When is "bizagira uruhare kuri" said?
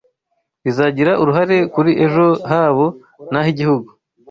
0.63-1.91